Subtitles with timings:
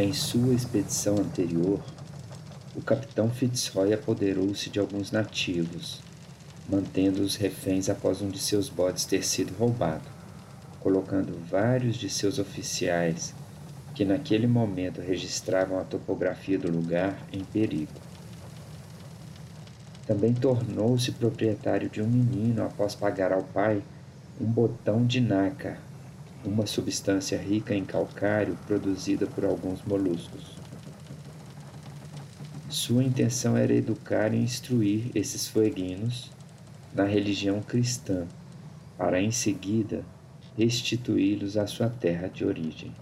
[0.00, 1.78] Em sua expedição anterior,
[2.74, 6.00] o capitão Fitzroy apoderou-se de alguns nativos,
[6.66, 10.08] mantendo-os reféns após um de seus botes ter sido roubado,
[10.80, 13.34] colocando vários de seus oficiais,
[13.94, 17.92] que naquele momento registravam a topografia do lugar, em perigo.
[20.06, 23.82] Também tornou-se proprietário de um menino após pagar ao pai
[24.40, 25.78] um botão de nácar,
[26.44, 30.56] uma substância rica em calcário produzida por alguns moluscos.
[32.68, 36.30] Sua intenção era educar e instruir esses fueguinos
[36.94, 38.26] na religião cristã,
[38.96, 40.04] para em seguida
[40.56, 42.94] restituí-los à sua terra de origem.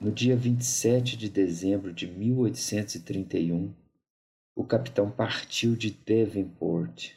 [0.00, 3.72] No dia 27 de dezembro de 1831,
[4.54, 7.12] o capitão partiu de Devonport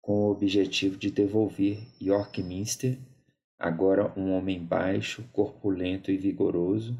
[0.00, 2.96] com o objetivo de devolver Yorkminster,
[3.58, 6.96] agora um homem baixo, corpulento e vigoroso,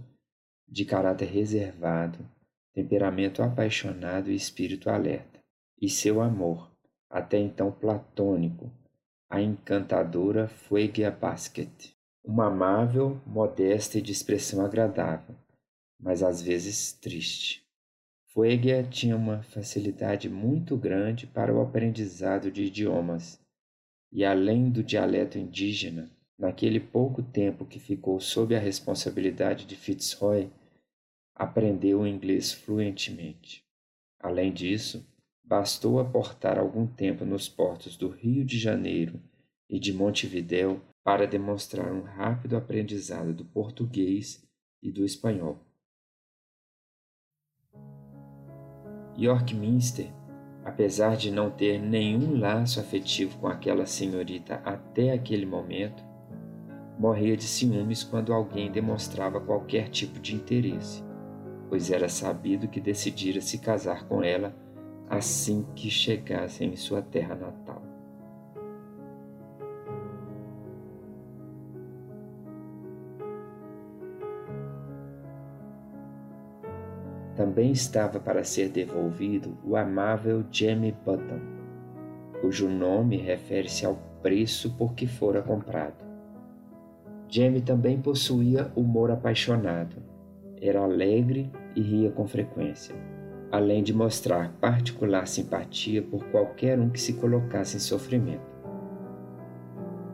[0.68, 2.18] de caráter reservado,
[2.72, 5.40] temperamento apaixonado e espírito alerta,
[5.80, 6.70] e seu amor,
[7.10, 8.70] até então platônico,
[9.28, 15.34] a encantadora Fuegia Basket, uma amável, modesta e de expressão agradável,
[15.98, 17.64] mas às vezes triste.
[18.26, 23.40] Fuegia tinha uma facilidade muito grande para o aprendizado de idiomas,
[24.12, 30.50] e além do dialeto indígena, naquele pouco tempo que ficou sob a responsabilidade de Fitzroy,
[31.34, 33.64] aprendeu o inglês fluentemente.
[34.18, 35.06] Além disso,
[35.44, 39.20] bastou aportar algum tempo nos portos do Rio de Janeiro
[39.68, 44.44] e de Montevidéu para demonstrar um rápido aprendizado do português
[44.82, 45.58] e do espanhol.
[49.16, 50.12] York Minster,
[50.64, 56.04] apesar de não ter nenhum laço afetivo com aquela senhorita até aquele momento,
[56.98, 61.04] morria de ciúmes quando alguém demonstrava qualquer tipo de interesse,
[61.68, 64.54] pois era sabido que decidira se casar com ela
[65.08, 67.82] assim que chegassem em sua terra natal.
[77.36, 81.38] Também estava para ser devolvido o amável Jamie Button,
[82.40, 86.05] cujo nome refere-se ao preço por que fora comprado.
[87.28, 89.96] Jamie também possuía humor apaixonado,
[90.60, 92.94] era alegre e ria com frequência,
[93.50, 98.56] além de mostrar particular simpatia por qualquer um que se colocasse em sofrimento.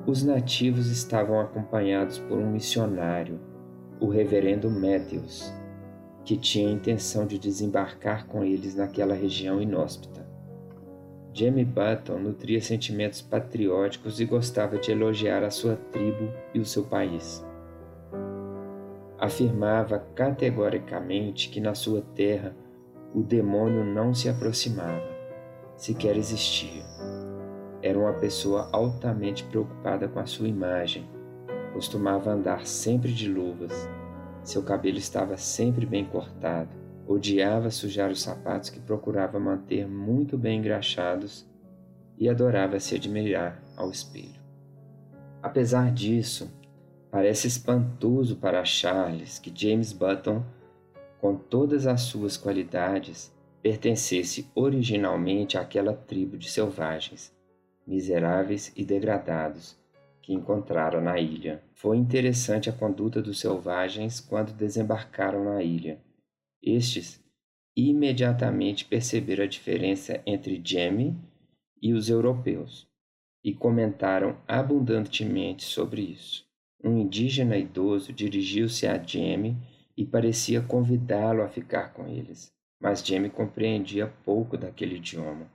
[0.06, 3.38] Os nativos estavam acompanhados por um missionário,
[4.00, 5.54] o reverendo Matthews,
[6.24, 10.21] que tinha a intenção de desembarcar com eles naquela região inóspita.
[11.34, 16.84] Jamie Button nutria sentimentos patrióticos e gostava de elogiar a sua tribo e o seu
[16.84, 17.44] país.
[19.18, 22.54] Afirmava categoricamente que na sua terra
[23.14, 25.08] o demônio não se aproximava,
[25.76, 26.82] sequer existia.
[27.80, 31.08] Era uma pessoa altamente preocupada com a sua imagem,
[31.72, 33.88] costumava andar sempre de luvas
[34.44, 36.81] seu cabelo estava sempre bem cortado.
[37.06, 41.46] Odiava sujar os sapatos que procurava manter muito bem engraxados
[42.16, 44.40] e adorava se admirar ao espelho.
[45.42, 46.50] Apesar disso,
[47.10, 50.44] parece espantoso para Charles que James Button,
[51.20, 57.34] com todas as suas qualidades, pertencesse originalmente àquela tribo de selvagens,
[57.86, 59.76] miseráveis e degradados,
[60.20, 61.62] que encontraram na ilha.
[61.74, 65.98] Foi interessante a conduta dos selvagens quando desembarcaram na ilha.
[66.62, 67.20] Estes
[67.76, 71.16] imediatamente perceberam a diferença entre Jamie
[71.80, 72.86] e os europeus
[73.42, 76.46] e comentaram abundantemente sobre isso.
[76.84, 79.56] Um indígena idoso dirigiu-se a Jamie
[79.96, 85.50] e parecia convidá-lo a ficar com eles, mas Jamie compreendia pouco daquele idioma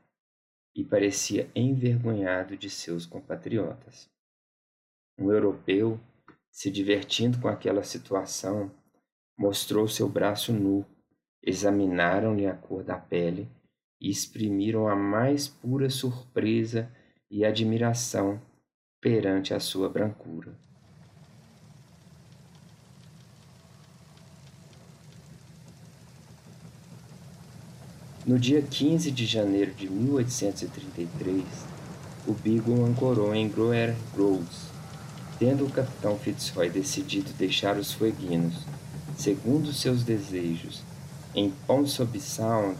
[0.75, 4.09] e parecia envergonhado de seus compatriotas.
[5.17, 5.99] Um europeu,
[6.51, 8.71] se divertindo com aquela situação,
[9.37, 10.85] mostrou seu braço nu,
[11.47, 13.47] examinaram-lhe a cor da pele
[14.01, 16.91] e exprimiram a mais pura surpresa
[17.31, 18.41] e admiração
[18.99, 20.53] perante a sua brancura.
[28.25, 31.45] No dia 15 de janeiro de 1833,
[32.27, 34.67] o Beagle ancorou em Groer Groves,
[35.39, 38.65] Tendo o capitão Fitzroy decidido deixar os fueguinos,
[39.15, 40.81] segundo seus desejos,
[41.37, 42.79] em Ponsonby Sound,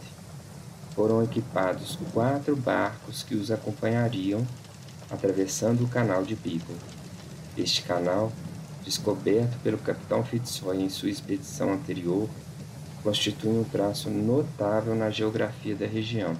[0.92, 4.44] foram equipados quatro barcos que os acompanhariam
[5.08, 6.74] atravessando o canal de Beagle.
[7.56, 8.32] Este canal,
[8.84, 12.28] descoberto pelo capitão Fitzroy em sua expedição anterior,
[13.04, 16.36] constitui um traço notável na geografia da região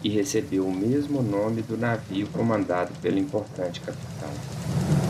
[0.00, 5.01] e recebeu o mesmo nome do navio comandado pelo importante capitão.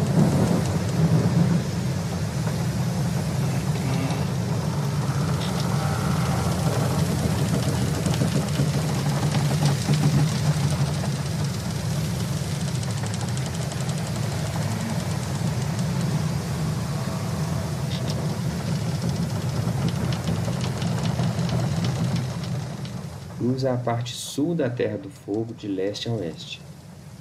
[23.43, 26.61] Cruza a parte sul da Terra do Fogo de leste a oeste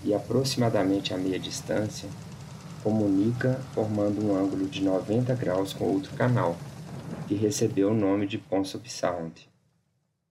[0.05, 2.07] e, aproximadamente a meia distância,
[2.83, 6.55] comunica formando um ângulo de 90 graus com outro canal,
[7.27, 9.49] que recebeu o nome de Ponsop Sound.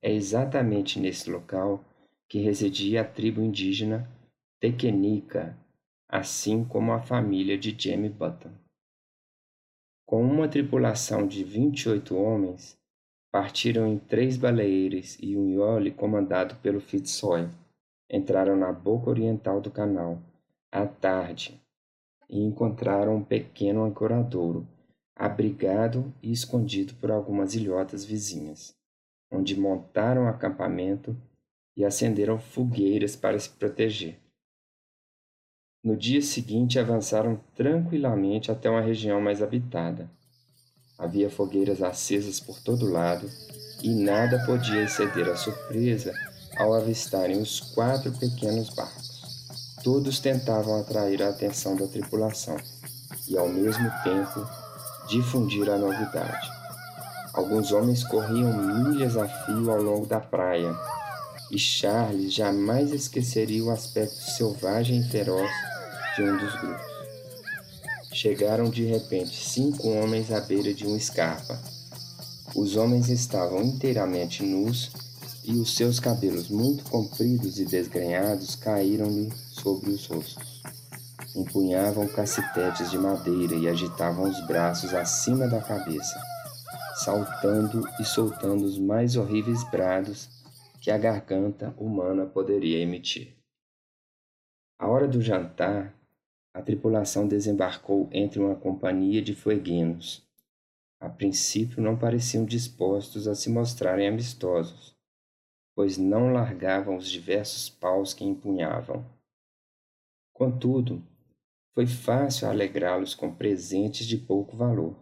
[0.00, 1.84] É exatamente nesse local
[2.28, 4.08] que residia a tribo indígena
[4.60, 5.58] Tequenica,
[6.08, 8.52] assim como a família de Jamie Button.
[10.06, 12.79] Com uma tripulação de 28 homens,
[13.32, 17.48] Partiram em três baleeiras e um iole comandado pelo Fitzroy.
[18.10, 20.20] Entraram na boca oriental do canal,
[20.72, 21.60] à tarde,
[22.28, 24.66] e encontraram um pequeno ancoradouro,
[25.14, 28.74] abrigado e escondido por algumas ilhotas vizinhas,
[29.30, 31.16] onde montaram acampamento
[31.76, 34.18] e acenderam fogueiras para se proteger.
[35.84, 40.10] No dia seguinte avançaram tranquilamente até uma região mais habitada.
[41.00, 43.26] Havia fogueiras acesas por todo lado
[43.82, 46.12] e nada podia exceder a surpresa
[46.58, 49.08] ao avistarem os quatro pequenos barcos.
[49.82, 52.56] Todos tentavam atrair a atenção da tripulação
[53.26, 54.46] e, ao mesmo tempo,
[55.08, 56.50] difundir a novidade.
[57.32, 60.76] Alguns homens corriam milhas a fio ao longo da praia,
[61.50, 65.50] e Charles jamais esqueceria o aspecto selvagem e feroz
[66.14, 66.89] de um dos grupos.
[68.12, 71.56] Chegaram de repente cinco homens à beira de um escarpa.
[72.56, 74.90] Os homens estavam inteiramente nus
[75.44, 80.60] e os seus cabelos muito compridos e desgrenhados caíram-lhe sobre os rostos.
[81.36, 86.20] Empunhavam cacetetes de madeira e agitavam os braços acima da cabeça,
[86.96, 90.28] saltando e soltando os mais horríveis brados
[90.80, 93.36] que a garganta humana poderia emitir.
[94.76, 95.94] A hora do jantar
[96.52, 100.26] a tripulação desembarcou entre uma companhia de fueguinos.
[101.00, 104.94] A princípio não pareciam dispostos a se mostrarem amistosos,
[105.74, 109.04] pois não largavam os diversos paus que empunhavam.
[110.34, 111.02] Contudo,
[111.72, 114.96] foi fácil alegrá-los com presentes de pouco valor.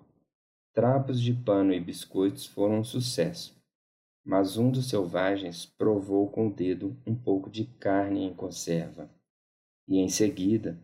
[0.74, 3.56] Trapos de pano e biscoitos foram um sucesso,
[4.24, 9.10] mas um dos selvagens provou com o dedo um pouco de carne em conserva,
[9.88, 10.78] e em seguida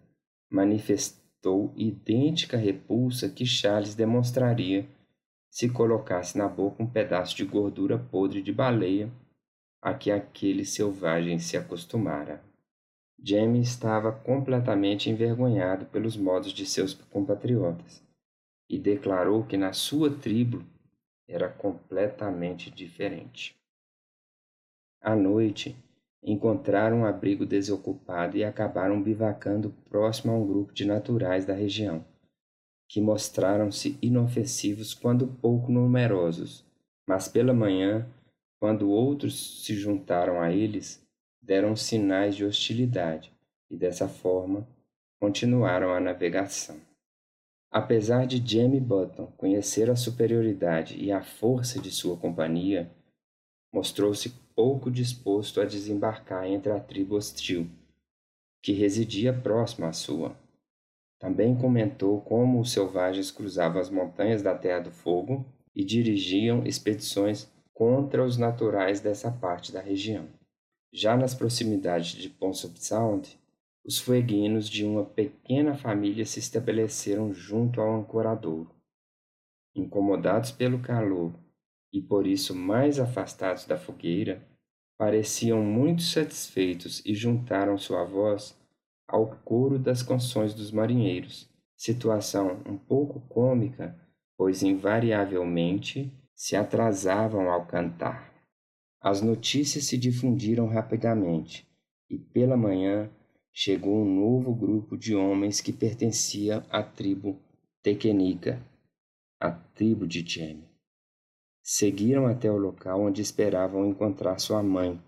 [0.54, 4.88] manifestou idêntica repulsa que Charles demonstraria
[5.50, 9.10] se colocasse na boca um pedaço de gordura podre de baleia
[9.82, 12.42] a que aquele selvagem se acostumara.
[13.22, 18.02] Jamie estava completamente envergonhado pelos modos de seus compatriotas
[18.70, 20.64] e declarou que na sua tribo
[21.28, 23.56] era completamente diferente.
[25.00, 25.76] À noite,
[26.24, 32.04] encontraram um abrigo desocupado e acabaram bivacando próximo a um grupo de naturais da região,
[32.88, 36.64] que mostraram-se inofensivos quando pouco numerosos,
[37.06, 38.06] mas pela manhã,
[38.58, 41.04] quando outros se juntaram a eles,
[41.42, 43.30] deram sinais de hostilidade
[43.70, 44.66] e dessa forma
[45.20, 46.76] continuaram a navegação.
[47.70, 52.90] Apesar de Jamie Button conhecer a superioridade e a força de sua companhia,
[53.72, 57.68] mostrou-se pouco disposto a desembarcar entre a tribo hostil,
[58.62, 60.36] que residia próxima à sua.
[61.18, 65.44] Também comentou como os selvagens cruzavam as montanhas da Terra do Fogo
[65.74, 70.28] e dirigiam expedições contra os naturais dessa parte da região.
[70.92, 73.36] Já nas proximidades de Ponsop Sound,
[73.84, 78.70] os fueguinos de uma pequena família se estabeleceram junto ao ancoradouro.
[79.74, 81.34] Incomodados pelo calor
[81.94, 84.44] e por isso mais afastados da fogueira,
[84.98, 88.58] pareciam muito satisfeitos e juntaram sua voz
[89.06, 93.96] ao coro das canções dos marinheiros, situação um pouco cômica,
[94.36, 98.34] pois invariavelmente se atrasavam ao cantar.
[99.00, 101.64] As notícias se difundiram rapidamente
[102.10, 103.08] e pela manhã
[103.52, 107.40] chegou um novo grupo de homens que pertencia à tribo
[107.82, 108.60] Tequenica,
[109.38, 110.73] a tribo de Jamie.
[111.66, 115.00] Seguiram até o local onde esperavam encontrar sua mãe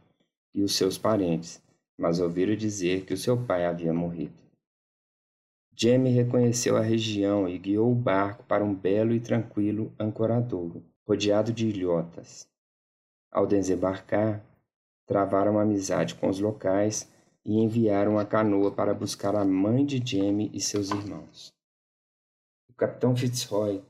[0.54, 1.62] e os seus parentes,
[1.98, 4.32] mas ouviram dizer que o seu pai havia morrido.
[5.76, 11.52] Jamie reconheceu a região e guiou o barco para um belo e tranquilo ancoradouro, rodeado
[11.52, 12.48] de ilhotas.
[13.30, 14.42] Ao desembarcar,
[15.04, 17.06] travaram amizade com os locais
[17.44, 21.52] e enviaram a canoa para buscar a mãe de Jamie e seus irmãos.
[22.70, 23.84] O capitão Fitzroy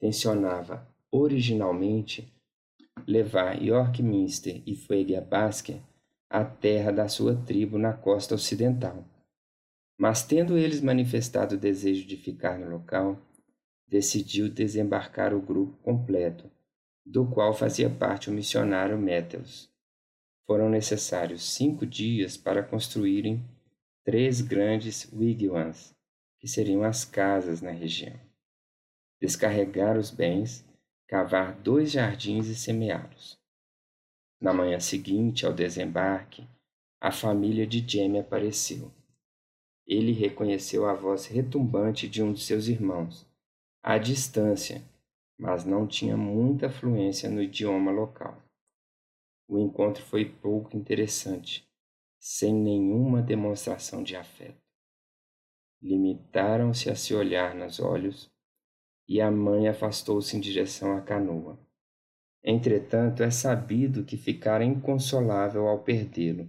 [0.00, 2.32] tensionava originalmente
[3.06, 5.80] levar York Minster e Fuegia Basker
[6.28, 9.04] à terra da sua tribo na costa ocidental.
[9.98, 13.18] Mas tendo eles manifestado o desejo de ficar no local,
[13.88, 16.50] decidiu desembarcar o grupo completo,
[17.04, 19.70] do qual fazia parte o missionário Metels.
[20.46, 23.42] Foram necessários cinco dias para construírem
[24.04, 25.94] três grandes wigwams,
[26.38, 28.14] que seriam as casas na região.
[29.20, 30.64] Descarregar os bens,
[31.06, 33.38] cavar dois jardins e semeá-los.
[34.40, 36.46] Na manhã seguinte ao desembarque,
[37.00, 38.90] a família de Jamie apareceu.
[39.86, 43.26] Ele reconheceu a voz retumbante de um de seus irmãos,
[43.82, 44.82] à distância,
[45.38, 48.42] mas não tinha muita fluência no idioma local.
[49.48, 51.64] O encontro foi pouco interessante,
[52.18, 54.60] sem nenhuma demonstração de afeto.
[55.80, 58.28] Limitaram-se a se olhar nos olhos
[59.08, 61.58] e a mãe afastou-se em direção à canoa.
[62.42, 66.48] Entretanto, é sabido que ficara inconsolável ao perdê-lo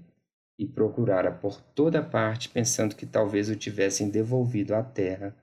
[0.57, 5.35] e procurara por toda parte, pensando que talvez o tivessem devolvido à terra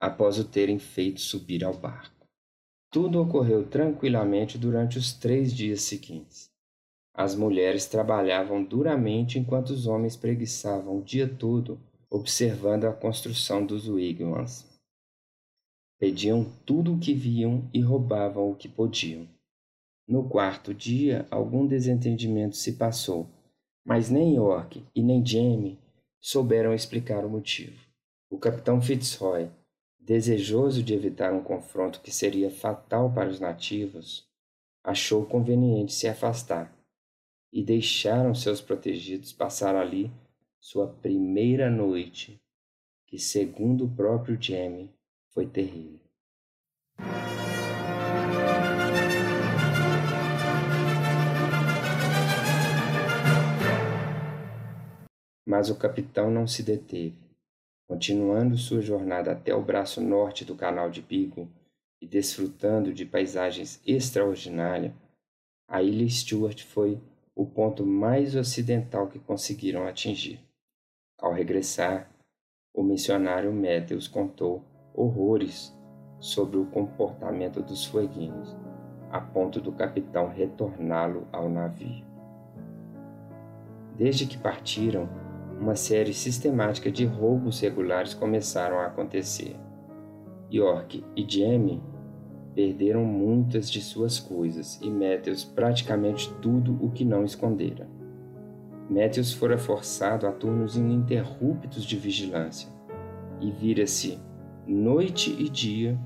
[0.00, 2.26] após o terem feito subir ao barco.
[2.90, 6.50] Tudo ocorreu tranquilamente durante os três dias seguintes.
[7.12, 11.80] As mulheres trabalhavam duramente enquanto os homens preguiçavam o dia todo
[12.10, 14.73] observando a construção dos wigwams.
[16.04, 19.26] Pediam tudo o que viam e roubavam o que podiam.
[20.06, 23.26] No quarto dia, algum desentendimento se passou,
[23.82, 25.78] mas nem York e nem Jamie
[26.20, 27.80] souberam explicar o motivo.
[28.28, 29.48] O capitão Fitzroy
[29.98, 34.28] desejoso de evitar um confronto que seria fatal para os nativos,
[34.84, 36.70] achou conveniente se afastar
[37.50, 40.12] e deixaram seus protegidos passar ali
[40.60, 42.38] sua primeira noite,
[43.06, 44.93] que, segundo o próprio Jamie,
[45.34, 45.98] foi terrível.
[55.46, 57.18] Mas o capitão não se deteve.
[57.86, 61.48] Continuando sua jornada até o braço norte do canal de Beagle
[62.00, 64.94] e desfrutando de paisagens extraordinárias,
[65.68, 67.00] a ilha Stuart foi
[67.34, 70.40] o ponto mais ocidental que conseguiram atingir.
[71.18, 72.10] Ao regressar,
[72.72, 74.64] o missionário Matthews contou
[74.94, 75.76] horrores
[76.20, 78.56] sobre o comportamento dos fueguinos,
[79.10, 82.04] a ponto do capitão retorná-lo ao navio.
[83.96, 85.08] Desde que partiram,
[85.60, 89.56] uma série sistemática de roubos regulares começaram a acontecer.
[90.50, 91.82] York e Jamie
[92.54, 97.88] perderam muitas de suas coisas e Matthews praticamente tudo o que não escondera.
[98.88, 102.68] Matthews fora forçado a turnos ininterruptos de vigilância
[103.40, 104.18] e vira-se,
[104.66, 105.98] noite e dia,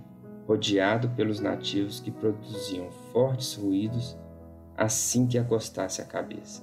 [0.47, 4.17] rodeado pelos nativos que produziam fortes ruídos
[4.77, 6.63] assim que acostasse a cabeça.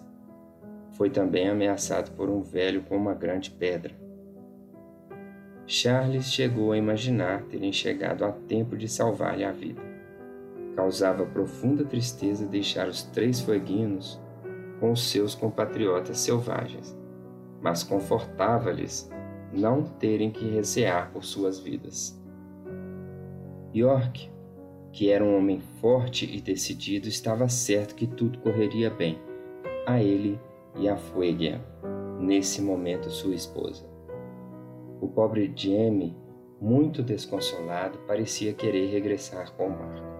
[0.93, 3.93] Foi também ameaçado por um velho com uma grande pedra.
[5.67, 9.81] Charles chegou a imaginar terem chegado a tempo de salvar-lhe a vida.
[10.75, 14.19] Causava profunda tristeza deixar os três fueguinos
[14.79, 16.97] com os seus compatriotas selvagens,
[17.61, 19.09] mas confortava-lhes
[19.53, 22.19] não terem que recear por suas vidas.
[23.73, 24.29] York,
[24.91, 29.19] que era um homem forte e decidido, estava certo que tudo correria bem.
[29.85, 30.39] A ele
[30.77, 31.61] e a Fuegia,
[32.19, 33.85] nesse momento sua esposa.
[35.01, 36.15] O pobre Jamie,
[36.61, 40.14] muito desconsolado, parecia querer regressar com Marco.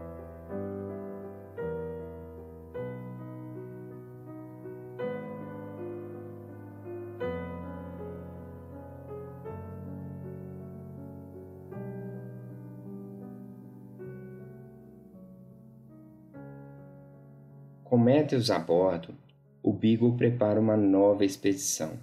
[18.06, 19.18] Matthews a bordo,
[19.64, 22.00] o Beagle prepara uma nova expedição,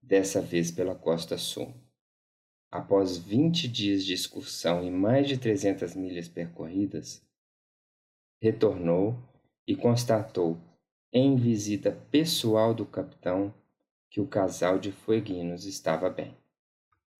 [0.00, 1.74] dessa vez pela costa sul.
[2.70, 7.22] Após 20 dias de excursão e mais de 300 milhas percorridas,
[8.40, 9.14] retornou
[9.68, 10.56] e constatou,
[11.12, 13.52] em visita pessoal do capitão,
[14.10, 16.34] que o casal de fueguinos estava bem.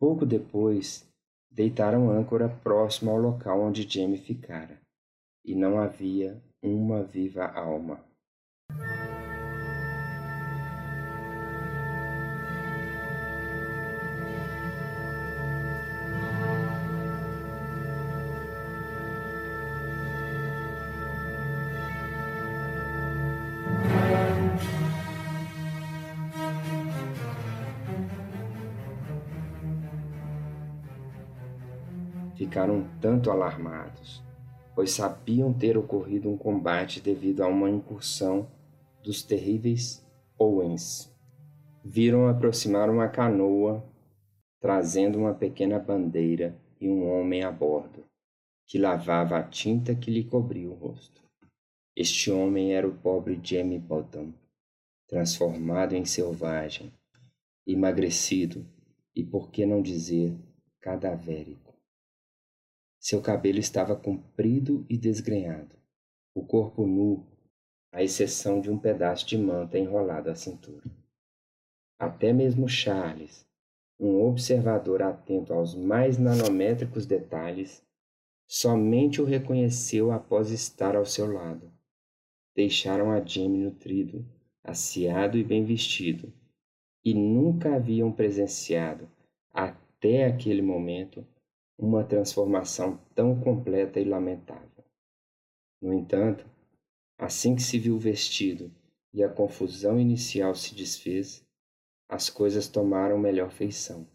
[0.01, 1.07] Pouco depois,
[1.51, 4.81] deitaram âncora próximo ao local onde Jamie ficara,
[5.45, 8.11] e não havia uma viva alma.
[32.37, 34.23] Ficaram um tanto alarmados,
[34.75, 38.49] pois sabiam ter ocorrido um combate devido a uma incursão
[39.03, 40.05] dos terríveis
[40.39, 41.13] Owens.
[41.85, 43.85] Viram aproximar uma canoa
[44.63, 48.05] trazendo uma pequena bandeira e um homem a bordo,
[48.65, 51.21] que lavava a tinta que lhe cobria o rosto.
[51.97, 54.33] Este homem era o pobre Jamie Bottom,
[55.09, 56.93] transformado em selvagem,
[57.67, 58.65] emagrecido
[59.17, 60.33] e, por que não dizer,
[60.81, 61.72] cadavérico.
[63.03, 65.75] Seu cabelo estava comprido e desgrenhado,
[66.33, 67.27] o corpo nu,
[67.91, 70.89] à exceção de um pedaço de manta enrolado à cintura.
[71.99, 73.45] Até mesmo Charles,
[73.99, 77.85] um observador atento aos mais nanométricos detalhes,
[78.47, 81.73] somente o reconheceu após estar ao seu lado.
[82.55, 84.25] Deixaram a Jamie nutrido,
[84.63, 86.33] aciado e bem vestido,
[87.05, 89.11] e nunca haviam presenciado,
[89.53, 91.27] até aquele momento,
[91.83, 94.85] uma transformação tão completa e lamentável.
[95.81, 96.47] No entanto,
[97.19, 98.71] assim que se viu vestido
[99.13, 101.45] e a confusão inicial se desfez,
[102.09, 104.07] as coisas tomaram melhor feição.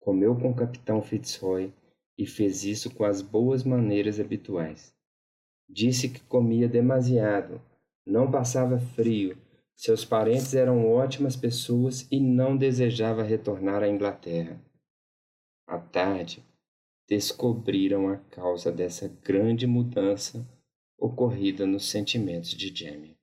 [0.00, 1.70] Comeu com o capitão Fitzroy
[2.16, 4.94] e fez isso com as boas maneiras habituais.
[5.68, 7.60] Disse que comia demasiado,
[8.06, 9.36] não passava frio,
[9.76, 14.58] seus parentes eram ótimas pessoas e não desejava retornar à Inglaterra.
[15.66, 16.42] À tarde,
[17.10, 20.48] descobriram a causa dessa grande mudança
[20.96, 23.16] ocorrida nos sentimentos de Jamie.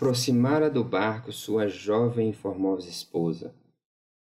[0.00, 3.54] Aproximara do barco sua jovem e formosa esposa.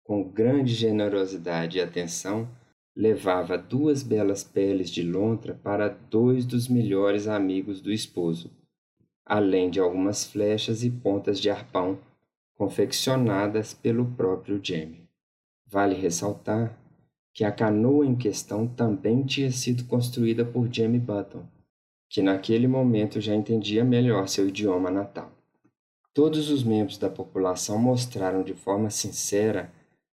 [0.03, 2.49] Com grande generosidade e atenção,
[2.93, 8.51] levava duas belas peles de lontra para dois dos melhores amigos do esposo,
[9.25, 11.97] além de algumas flechas e pontas de arpão
[12.55, 15.07] confeccionadas pelo próprio Jamie.
[15.65, 16.77] Vale ressaltar
[17.33, 21.47] que a canoa em questão também tinha sido construída por Jamie Button,
[22.09, 25.38] que naquele momento já entendia melhor seu idioma natal.
[26.13, 29.71] Todos os membros da população mostraram de forma sincera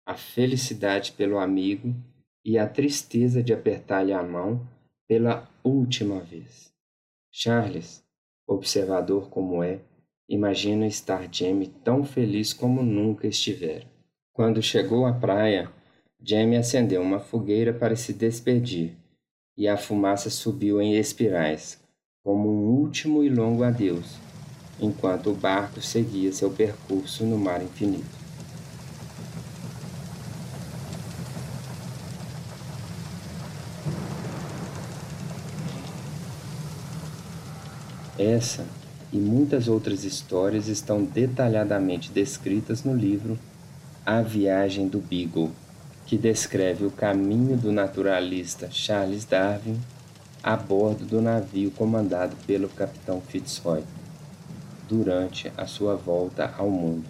[0.06, 1.96] a felicidade pelo amigo
[2.44, 4.68] e a tristeza de apertar-lhe a mão
[5.08, 6.74] pela última vez.
[7.32, 8.04] Charles,
[8.48, 9.80] observador como é,
[10.28, 13.86] imagina estar Jamie tão feliz como nunca estivera.
[14.34, 15.72] Quando chegou à praia,
[16.20, 18.98] Jamie acendeu uma fogueira para se despedir,
[19.56, 21.80] e a fumaça subiu em espirais,
[22.24, 24.33] como um último e longo adeus
[24.80, 28.24] enquanto o barco seguia seu percurso no mar infinito.
[38.18, 38.66] Essa
[39.12, 43.38] e muitas outras histórias estão detalhadamente descritas no livro
[44.06, 45.52] A Viagem do Beagle,
[46.06, 49.80] que descreve o caminho do naturalista Charles Darwin
[50.42, 53.84] a bordo do navio comandado pelo capitão Fitzroy
[54.94, 57.10] durante a sua volta ao mundo.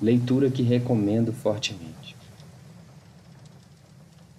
[0.00, 2.14] Leitura que recomendo fortemente.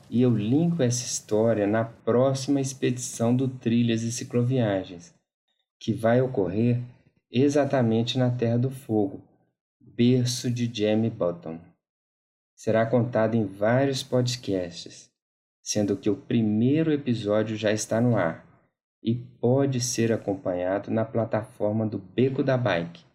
[0.10, 5.13] E eu linko essa história na próxima expedição do Trilhas e Cicloviagens,
[5.78, 6.80] que vai ocorrer
[7.30, 9.22] exatamente na Terra do Fogo,
[9.82, 11.60] berço de Jamie Button.
[12.56, 15.10] Será contado em vários podcasts,
[15.62, 18.46] sendo que o primeiro episódio já está no ar
[19.03, 23.05] e pode ser acompanhado na plataforma do Beco da Bike,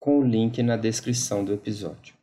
[0.00, 2.15] com o link na descrição do episódio.